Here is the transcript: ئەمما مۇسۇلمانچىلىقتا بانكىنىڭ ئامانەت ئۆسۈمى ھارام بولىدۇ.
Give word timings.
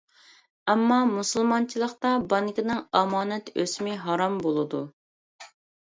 ئەمما 0.71 0.95
مۇسۇلمانچىلىقتا 1.09 2.13
بانكىنىڭ 2.31 2.81
ئامانەت 3.01 3.55
ئۆسۈمى 3.57 3.97
ھارام 4.07 4.41
بولىدۇ. 4.47 4.85